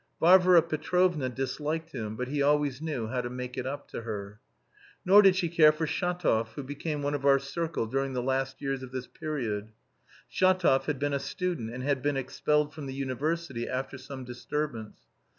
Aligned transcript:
Varvara 0.19 0.63
Petrovna 0.63 1.29
disliked 1.29 1.91
him, 1.91 2.15
but 2.15 2.27
he 2.27 2.41
always 2.41 2.81
knew 2.81 3.05
how 3.05 3.21
to 3.21 3.29
make 3.29 3.55
up 3.59 3.87
to 3.89 4.01
her. 4.01 4.39
Nor 5.05 5.21
did 5.21 5.35
she 5.35 5.47
care 5.47 5.71
for 5.71 5.85
Shatov, 5.85 6.53
who 6.55 6.63
became 6.63 7.03
one 7.03 7.13
of 7.13 7.23
our 7.23 7.37
circle 7.37 7.85
during 7.85 8.13
the 8.13 8.23
last 8.23 8.63
years 8.63 8.81
of 8.81 8.91
this 8.91 9.05
period. 9.05 9.73
Shatov 10.27 10.85
had 10.85 10.97
been 10.97 11.13
a 11.13 11.19
student 11.19 11.69
and 11.71 11.83
had 11.83 12.01
been 12.01 12.17
expelled 12.17 12.73
from 12.73 12.87
the 12.87 12.95
university 12.95 13.69
after 13.69 13.99
some 13.99 14.25
disturbance. 14.25 15.01